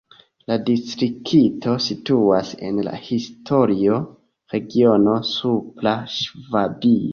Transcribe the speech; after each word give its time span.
La 0.51 0.55
distrikto 0.69 1.75
situas 1.87 2.49
en 2.71 2.81
la 2.89 2.95
historia 3.09 4.01
regiono 4.57 5.17
Supra 5.35 5.97
Ŝvabio. 6.19 7.09